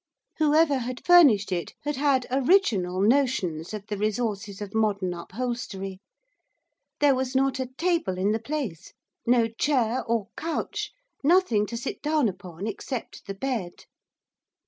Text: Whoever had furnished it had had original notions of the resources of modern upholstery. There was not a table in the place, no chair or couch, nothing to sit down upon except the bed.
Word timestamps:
Whoever 0.39 0.79
had 0.79 1.05
furnished 1.05 1.51
it 1.51 1.75
had 1.83 1.95
had 1.97 2.25
original 2.31 3.01
notions 3.01 3.71
of 3.71 3.85
the 3.85 3.99
resources 3.99 4.59
of 4.59 4.73
modern 4.73 5.13
upholstery. 5.13 5.99
There 6.99 7.13
was 7.13 7.35
not 7.35 7.59
a 7.59 7.67
table 7.77 8.17
in 8.17 8.31
the 8.31 8.39
place, 8.39 8.93
no 9.27 9.47
chair 9.47 10.03
or 10.05 10.29
couch, 10.35 10.91
nothing 11.23 11.67
to 11.67 11.77
sit 11.77 12.01
down 12.01 12.27
upon 12.27 12.65
except 12.65 13.27
the 13.27 13.35
bed. 13.35 13.85